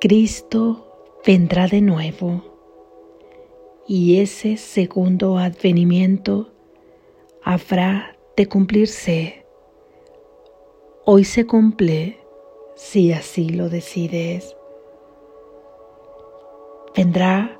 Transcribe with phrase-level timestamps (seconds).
[0.00, 2.42] Cristo vendrá de nuevo
[3.86, 6.50] y ese segundo advenimiento
[7.42, 9.46] habrá de cumplirse.
[11.04, 12.18] Hoy se cumple
[12.74, 14.56] si así lo decides.
[16.96, 17.58] Vendrá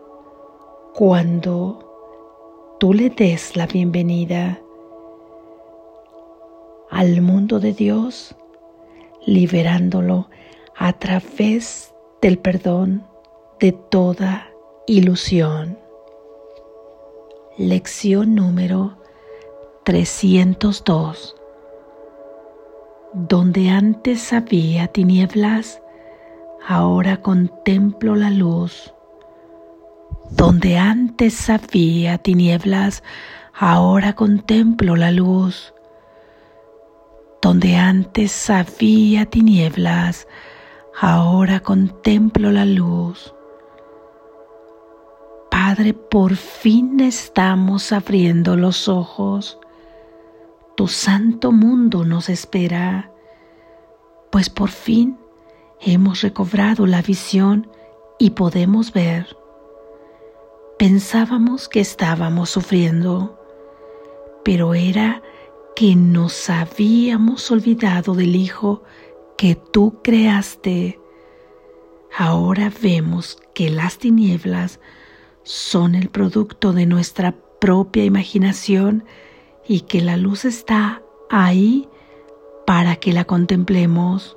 [0.95, 4.61] cuando tú le des la bienvenida
[6.91, 8.37] al mundo de Dios,
[9.27, 10.29] liberándolo
[10.77, 11.94] a través
[12.25, 13.05] del perdón
[13.61, 14.49] de toda
[14.87, 15.79] ilusión.
[17.59, 18.97] Lección número
[19.85, 21.37] 302.
[23.13, 25.83] Donde antes había tinieblas,
[26.67, 28.95] ahora contemplo la luz.
[30.31, 33.03] Donde antes había tinieblas,
[33.53, 35.75] ahora contemplo la luz.
[37.43, 40.54] Donde antes había tinieblas, ahora
[41.63, 43.35] contemplo la luz.
[45.51, 49.59] Padre, por fin estamos abriendo los ojos.
[50.77, 53.11] Tu santo mundo nos espera,
[54.31, 55.17] pues por fin
[55.81, 57.69] hemos recobrado la visión
[58.19, 59.37] y podemos ver.
[60.79, 63.39] Pensábamos que estábamos sufriendo,
[64.45, 65.23] pero era
[65.77, 68.83] que nos habíamos olvidado del Hijo
[69.45, 70.99] que tú creaste.
[72.17, 74.81] Ahora vemos que las tinieblas
[75.43, 79.05] son el producto de nuestra propia imaginación
[79.69, 81.91] y que la luz está ahí
[82.67, 84.35] para que la contemplemos.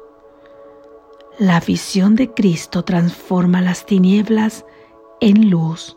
[1.40, 4.66] La visión de Cristo transforma las tinieblas
[5.22, 5.96] en luz,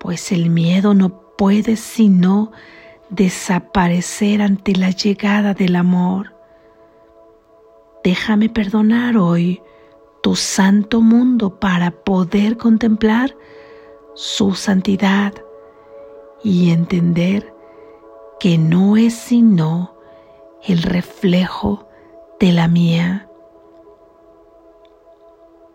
[0.00, 2.50] pues el miedo no puede sino
[3.08, 6.33] desaparecer ante la llegada del amor.
[8.04, 9.62] Déjame perdonar hoy
[10.22, 13.34] tu santo mundo para poder contemplar
[14.14, 15.32] su santidad
[16.42, 17.54] y entender
[18.38, 19.96] que no es sino
[20.62, 21.88] el reflejo
[22.38, 23.26] de la mía.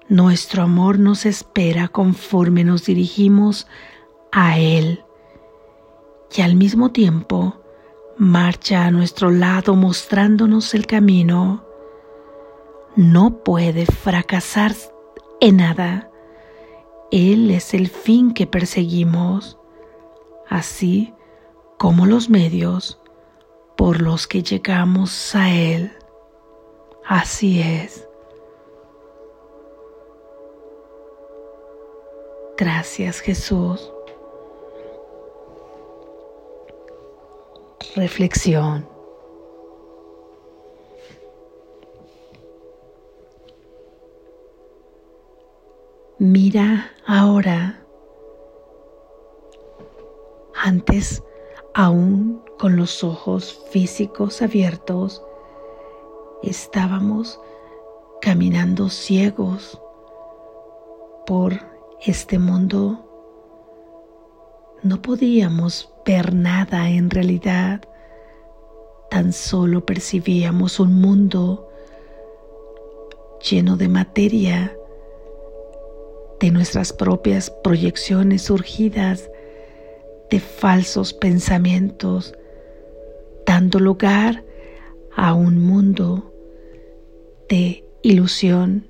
[0.08, 3.66] Nuestro amor nos espera conforme nos dirigimos
[4.31, 5.04] a Él
[6.36, 7.56] y al mismo tiempo
[8.18, 11.69] marcha a nuestro lado mostrándonos el camino
[13.00, 14.74] no puede fracasar
[15.40, 16.12] en nada.
[17.12, 19.58] Él es el fin que perseguimos,
[20.50, 21.14] así
[21.78, 23.02] como los medios
[23.78, 25.94] por los que llegamos a Él.
[27.06, 28.06] Así es.
[32.58, 33.94] Gracias Jesús.
[37.96, 38.99] Reflexión.
[46.22, 47.81] Mira ahora,
[50.53, 51.24] antes
[51.74, 55.24] aún con los ojos físicos abiertos,
[56.44, 57.40] estábamos
[58.19, 59.81] caminando ciegos
[61.25, 61.53] por
[62.06, 63.00] este mundo.
[64.84, 67.80] No podíamos ver nada en realidad,
[69.09, 71.69] tan solo percibíamos un mundo
[73.41, 74.75] lleno de materia
[76.40, 79.30] de nuestras propias proyecciones surgidas
[80.30, 82.34] de falsos pensamientos,
[83.46, 84.44] dando lugar
[85.16, 86.34] a un mundo
[87.50, 88.88] de ilusión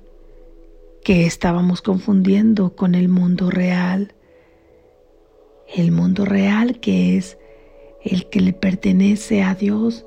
[1.02, 4.14] que estábamos confundiendo con el mundo real.
[5.74, 7.38] El mundo real que es
[8.02, 10.06] el que le pertenece a Dios,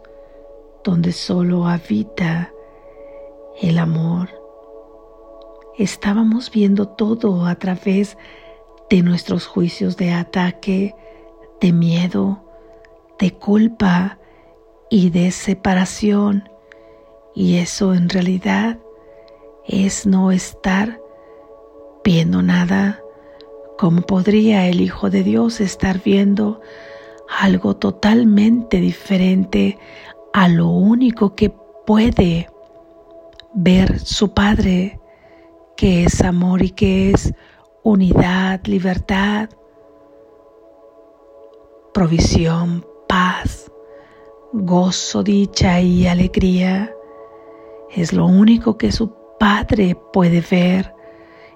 [0.84, 2.54] donde solo habita
[3.62, 4.43] el amor
[5.78, 8.18] estábamos viendo todo a través
[8.90, 10.96] de nuestros juicios de ataque,
[11.62, 12.44] de miedo,
[13.20, 14.20] de culpa
[14.90, 16.50] y de separación.
[17.36, 18.80] Y eso en realidad
[19.66, 21.00] es no estar
[22.04, 23.00] viendo nada.
[23.78, 26.62] ¿Cómo podría el Hijo de Dios estar viendo
[27.42, 29.80] algo totalmente diferente
[30.34, 31.50] a lo único que
[31.86, 32.48] puede
[33.54, 35.00] ver su Padre?
[35.76, 37.34] Que es amor y que es
[37.84, 39.50] unidad, libertad,
[41.94, 43.72] provisión, paz,
[44.54, 46.94] gozo, dicha y alegría.
[47.92, 50.94] Es lo único que su Padre puede ver,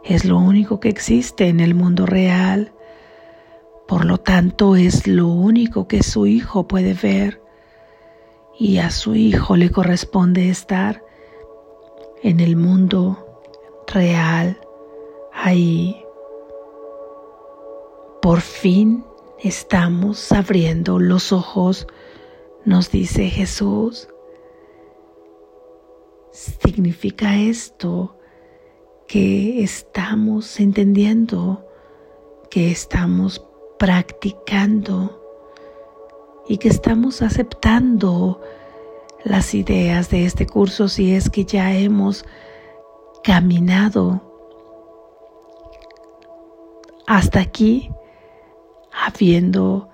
[0.04, 2.74] es lo único que existe en el mundo real.
[3.88, 7.42] Por lo tanto, es lo único que su Hijo puede ver
[8.60, 11.04] y a su Hijo le corresponde estar
[12.24, 13.27] en el mundo
[13.88, 14.60] real
[15.34, 16.04] ahí.
[18.22, 19.04] Por fin
[19.40, 21.88] estamos abriendo los ojos,
[22.66, 24.10] nos dice Jesús.
[26.32, 28.18] Significa esto
[29.08, 31.66] que estamos entendiendo,
[32.50, 33.44] que estamos
[33.80, 35.24] practicando
[36.48, 38.42] y que estamos aceptando
[39.24, 42.26] las ideas de este curso si es que ya hemos
[43.28, 44.22] caminado
[47.08, 47.92] hasta aquí
[49.06, 49.90] habiendo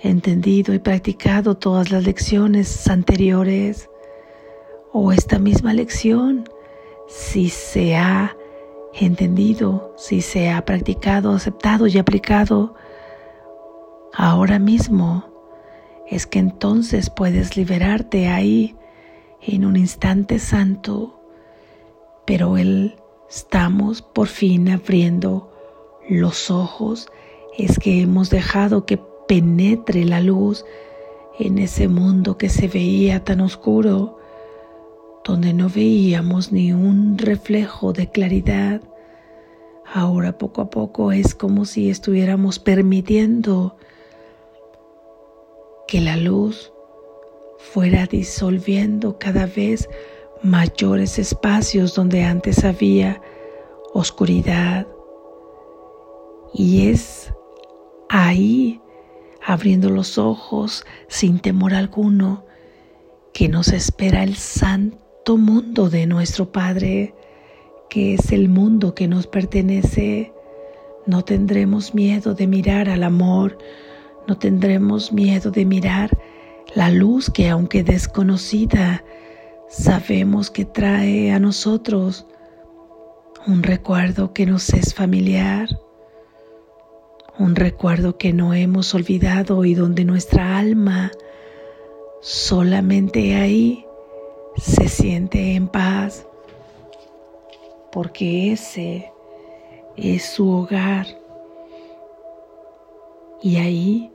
[0.00, 3.88] entendido y practicado todas las lecciones anteriores
[4.92, 6.42] o esta misma lección,
[7.06, 8.36] si se ha
[8.94, 12.74] entendido, si se ha practicado, aceptado y aplicado
[14.12, 15.24] ahora mismo,
[16.08, 18.74] es que entonces puedes liberarte ahí
[19.40, 21.21] en un instante santo,
[22.24, 22.96] pero Él
[23.28, 25.52] estamos por fin abriendo
[26.08, 27.08] los ojos
[27.56, 28.98] es que hemos dejado que
[29.28, 30.64] penetre la luz
[31.38, 34.18] en ese mundo que se veía tan oscuro,
[35.24, 38.82] donde no veíamos ni un reflejo de claridad.
[39.92, 43.76] Ahora poco a poco es como si estuviéramos permitiendo
[45.86, 46.72] que la luz
[47.58, 49.88] fuera disolviendo cada vez
[50.42, 53.20] mayores espacios donde antes había
[53.94, 54.86] oscuridad.
[56.52, 57.32] Y es
[58.08, 58.80] ahí,
[59.44, 62.44] abriendo los ojos sin temor alguno,
[63.32, 67.14] que nos espera el santo mundo de nuestro Padre,
[67.88, 70.32] que es el mundo que nos pertenece.
[71.06, 73.58] No tendremos miedo de mirar al amor,
[74.28, 76.16] no tendremos miedo de mirar
[76.74, 79.04] la luz que aunque desconocida,
[79.72, 82.26] sabemos que trae a nosotros
[83.46, 85.68] un recuerdo que nos es familiar,
[87.38, 91.10] un recuerdo que no hemos olvidado y donde nuestra alma
[92.20, 93.86] solamente ahí
[94.58, 96.26] se siente en paz,
[97.90, 99.10] porque ese
[99.96, 101.06] es su hogar.
[103.42, 104.11] Y ahí,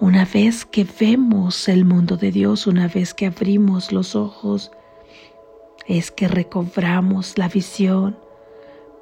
[0.00, 4.72] una vez que vemos el mundo de Dios, una vez que abrimos los ojos,
[5.86, 8.16] es que recobramos la visión,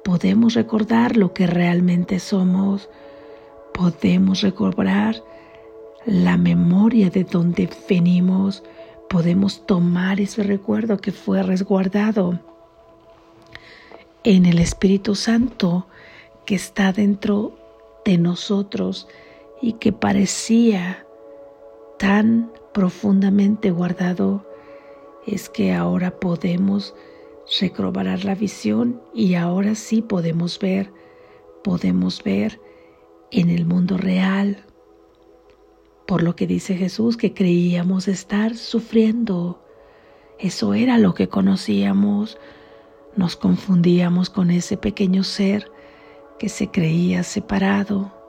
[0.03, 2.89] podemos recordar lo que realmente somos,
[3.73, 5.23] podemos recobrar
[6.05, 8.63] la memoria de donde venimos,
[9.09, 12.39] podemos tomar ese recuerdo que fue resguardado
[14.23, 15.87] en el Espíritu Santo
[16.45, 17.57] que está dentro
[18.05, 19.07] de nosotros
[19.63, 21.07] y que parecía
[21.97, 24.45] tan profundamente guardado,
[25.25, 26.93] es que ahora podemos
[27.61, 30.91] recobrar la visión y ahora sí podemos ver,
[31.63, 32.59] podemos ver
[33.31, 34.65] en el mundo real.
[36.07, 39.63] Por lo que dice Jesús que creíamos estar sufriendo.
[40.39, 42.37] Eso era lo que conocíamos.
[43.15, 45.71] Nos confundíamos con ese pequeño ser
[46.37, 48.22] que se creía separado,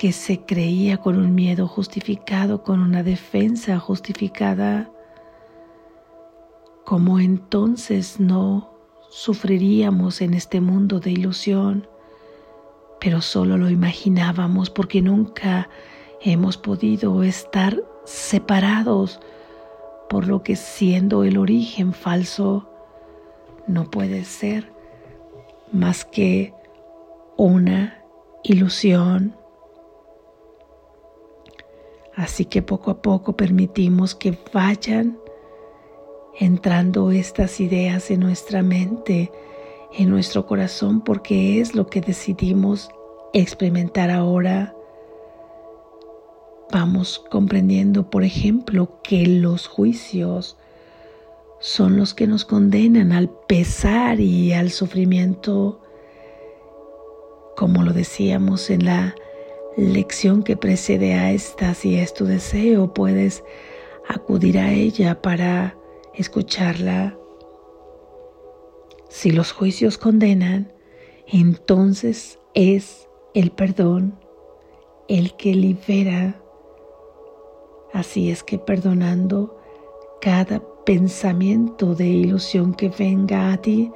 [0.00, 4.90] que se creía con un miedo justificado, con una defensa justificada.
[6.86, 8.72] ¿Cómo entonces no
[9.10, 11.86] sufriríamos en este mundo de ilusión?
[13.00, 15.68] pero solo lo imaginábamos porque nunca
[16.20, 19.20] hemos podido estar separados,
[20.10, 22.68] por lo que siendo el origen falso,
[23.66, 24.70] no puede ser
[25.72, 26.52] más que
[27.38, 28.04] una
[28.44, 29.39] ilusión.
[32.20, 35.18] Así que poco a poco permitimos que vayan
[36.38, 39.32] entrando estas ideas en nuestra mente
[39.96, 42.90] en nuestro corazón porque es lo que decidimos
[43.32, 44.76] experimentar ahora.
[46.70, 50.58] Vamos comprendiendo, por ejemplo, que los juicios
[51.58, 55.80] son los que nos condenan al pesar y al sufrimiento,
[57.56, 59.14] como lo decíamos en la
[59.76, 63.44] lección que precede a esta, si es tu deseo, puedes
[64.08, 65.76] acudir a ella para
[66.14, 67.16] escucharla
[69.08, 70.72] si los juicios condenan,
[71.26, 74.18] entonces es el perdón
[75.08, 76.40] el que libera.
[77.92, 79.58] Así es que perdonando
[80.20, 83.90] cada pensamiento de ilusión que venga a ti,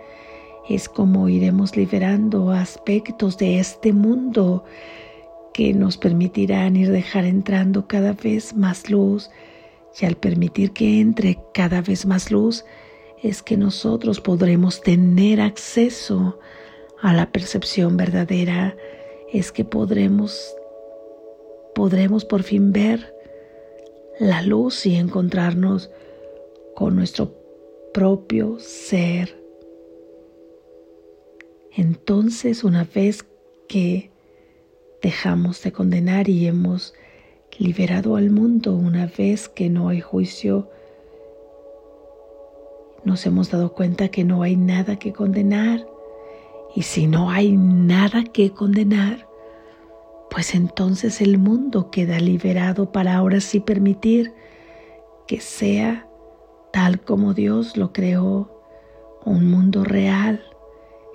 [0.68, 4.64] es como iremos liberando aspectos de este mundo
[5.54, 9.30] que nos permitirán ir dejar entrando cada vez más luz
[9.98, 12.64] y al permitir que entre cada vez más luz,
[13.22, 16.38] es que nosotros podremos tener acceso
[17.00, 18.76] a la percepción verdadera,
[19.32, 20.54] es que podremos
[21.74, 23.14] podremos por fin ver
[24.18, 25.90] la luz y encontrarnos
[26.74, 27.32] con nuestro
[27.92, 29.40] propio ser.
[31.76, 33.24] Entonces, una vez
[33.68, 34.13] que
[35.04, 36.94] dejamos de condenar y hemos
[37.58, 40.70] liberado al mundo, una vez que no hay juicio,
[43.04, 45.86] nos hemos dado cuenta que no hay nada que condenar.
[46.74, 49.28] Y si no hay nada que condenar,
[50.30, 54.32] pues entonces el mundo queda liberado para ahora sí permitir
[55.28, 56.08] que sea
[56.72, 58.50] tal como Dios lo creó,
[59.26, 60.42] un mundo real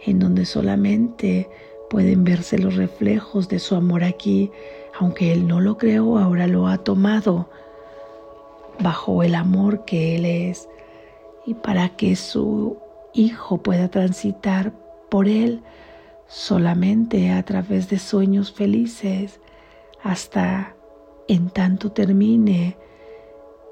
[0.05, 1.49] en donde solamente
[1.89, 4.51] pueden verse los reflejos de su amor aquí,
[4.99, 7.49] aunque Él no lo creó, ahora lo ha tomado
[8.79, 10.69] bajo el amor que Él es
[11.45, 12.77] y para que su
[13.13, 14.71] Hijo pueda transitar
[15.09, 15.63] por Él
[16.27, 19.39] solamente a través de sueños felices
[20.03, 20.75] hasta
[21.27, 22.77] en tanto termine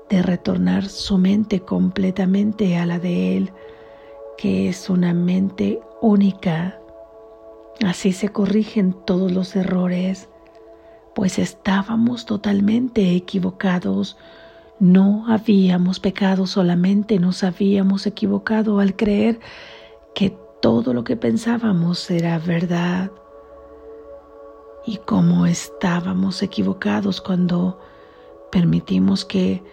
[0.10, 3.52] de retornar su mente completamente a la de Él,
[4.38, 6.80] que es una mente única.
[7.86, 10.30] Así se corrigen todos los errores,
[11.14, 14.18] pues estábamos totalmente equivocados.
[14.80, 19.40] No habíamos pecado, solamente nos habíamos equivocado al creer
[20.16, 23.12] que todo lo que pensábamos era verdad.
[24.86, 27.80] Y cómo estábamos equivocados cuando
[28.52, 29.64] permitimos que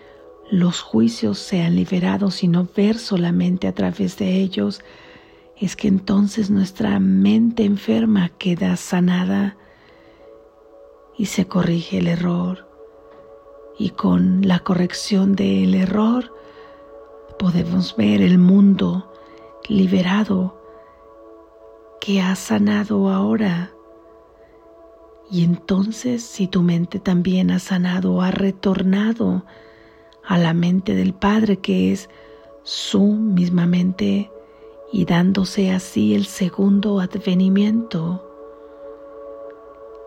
[0.50, 4.82] los juicios sean liberados y no ver solamente a través de ellos,
[5.58, 9.56] es que entonces nuestra mente enferma queda sanada
[11.16, 12.68] y se corrige el error.
[13.78, 16.32] Y con la corrección del error
[17.38, 19.12] podemos ver el mundo
[19.68, 20.60] liberado
[22.00, 23.72] que ha sanado ahora.
[25.30, 29.44] Y entonces si tu mente también ha sanado, ha retornado
[30.24, 32.08] a la mente del Padre que es
[32.62, 34.30] su misma mente
[34.94, 38.24] y dándose así el segundo advenimiento,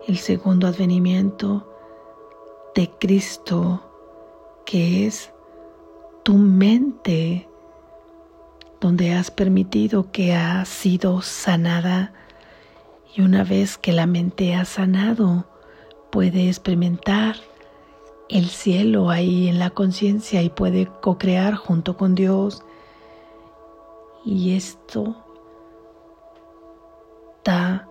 [0.06, 1.68] el segundo advenimiento
[2.74, 3.82] de Cristo
[4.64, 5.30] que es
[6.22, 7.46] tu mente
[8.80, 12.14] donde has permitido que ha sido sanada
[13.14, 15.44] y una vez que la mente ha sanado,
[16.10, 17.36] puede experimentar
[18.30, 22.64] el cielo ahí en la conciencia y puede co-crear junto con Dios.
[24.24, 25.16] Y esto
[27.44, 27.88] da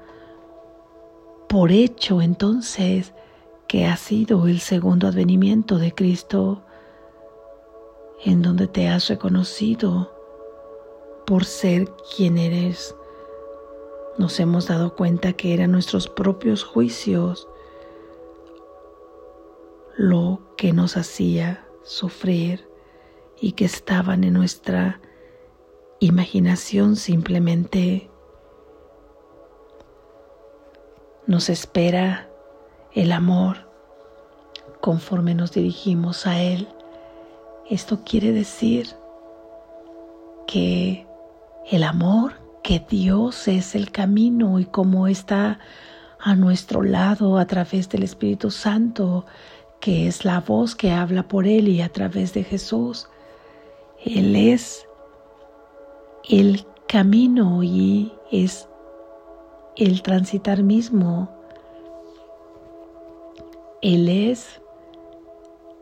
[1.48, 3.14] por hecho entonces
[3.68, 6.64] que ha sido el segundo advenimiento de Cristo
[8.24, 10.14] en donde te has reconocido
[11.26, 12.96] por ser quien eres.
[14.18, 17.48] Nos hemos dado cuenta que eran nuestros propios juicios
[19.98, 22.70] lo que nos hacía sufrir
[23.40, 25.02] y que estaban en nuestra
[26.00, 28.10] imaginación simplemente.
[31.26, 32.30] Nos espera
[32.94, 33.70] el amor
[34.82, 36.68] conforme nos dirigimos a Él.
[37.70, 38.96] Esto quiere decir
[40.46, 41.06] que
[41.70, 45.60] el amor, que Dios es el camino y como está
[46.20, 49.26] a nuestro lado a través del Espíritu Santo,
[49.80, 53.10] que es la voz que habla por Él y a través de Jesús.
[54.04, 54.87] Él es
[56.30, 58.68] el camino y es
[59.78, 61.30] el transitar mismo.
[63.82, 64.62] Él es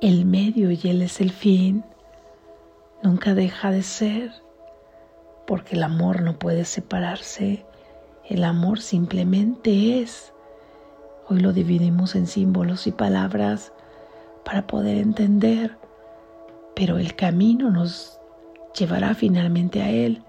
[0.01, 1.83] el medio y Él es el fin.
[3.01, 4.33] Nunca deja de ser
[5.47, 7.65] porque el amor no puede separarse,
[8.27, 10.31] el amor simplemente es.
[11.27, 13.73] Hoy lo dividimos en símbolos y palabras
[14.43, 15.75] para poder entender,
[16.75, 18.19] pero el camino nos
[18.77, 20.21] llevará finalmente a Él.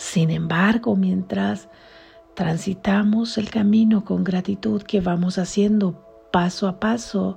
[0.00, 1.68] Sin embargo, mientras
[2.32, 5.94] transitamos el camino con gratitud que vamos haciendo
[6.32, 7.36] paso a paso,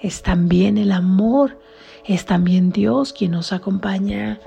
[0.00, 1.60] es también el amor,
[2.04, 4.40] es también Dios quien nos acompaña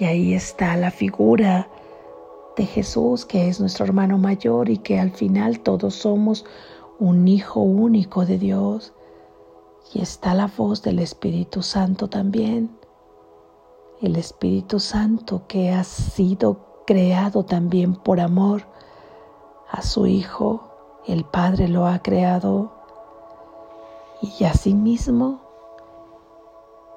[0.00, 1.68] y ahí está la figura
[2.56, 6.44] de Jesús, que es nuestro hermano mayor y que al final todos somos
[6.98, 8.92] un hijo único de Dios.
[9.94, 12.68] Y está la voz del Espíritu Santo también.
[14.02, 18.62] El Espíritu Santo que ha sido creado también por amor
[19.70, 21.00] a su Hijo.
[21.06, 22.72] El Padre lo ha creado.
[24.20, 25.40] Y asimismo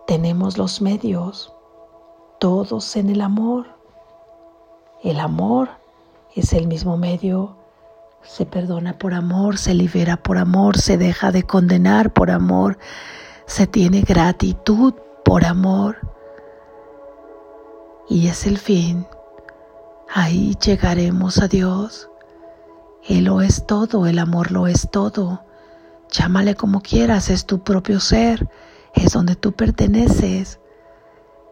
[0.07, 1.53] tenemos los medios
[2.39, 3.67] todos en el amor,
[5.03, 5.69] El amor
[6.35, 7.55] es el mismo medio.
[8.23, 12.79] Se perdona por amor, se libera por amor, se deja de condenar por amor,
[13.45, 15.97] se tiene gratitud por amor.
[18.09, 19.05] Y es el fin.
[20.15, 22.07] Ahí llegaremos a Dios.
[23.09, 25.43] Él lo es todo, el amor lo es todo.
[26.11, 28.47] Llámale como quieras, es tu propio ser,
[28.93, 30.59] es donde tú perteneces,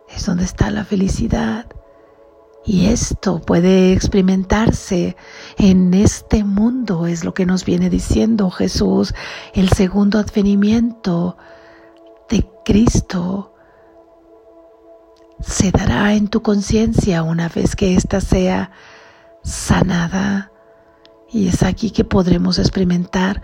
[0.07, 1.65] es donde está la felicidad.
[2.63, 5.17] Y esto puede experimentarse
[5.57, 9.15] en este mundo, es lo que nos viene diciendo Jesús,
[9.55, 11.35] el segundo advenimiento
[12.29, 13.50] de Cristo
[15.43, 18.71] se dará en tu conciencia una vez que ésta sea
[19.43, 20.51] sanada.
[21.31, 23.41] Y es aquí que podremos experimentar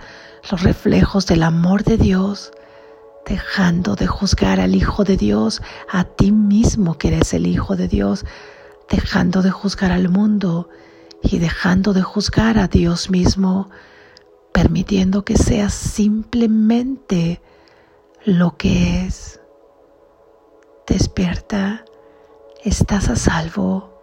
[0.51, 2.51] los reflejos del amor de Dios,
[3.25, 7.87] dejando de juzgar al Hijo de Dios, a ti mismo que eres el Hijo de
[7.87, 8.25] Dios,
[8.89, 10.69] dejando de juzgar al mundo
[11.21, 13.69] y dejando de juzgar a Dios mismo,
[14.53, 17.41] permitiendo que seas simplemente
[18.23, 19.39] lo que es.
[20.87, 21.83] Despierta,
[22.63, 23.96] estás a salvo.